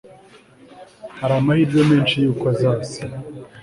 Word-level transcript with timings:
Hari 1.19 1.33
amahirwe 1.39 1.81
menshi 1.89 2.15
yuko 2.23 2.43
azaza 2.53 2.99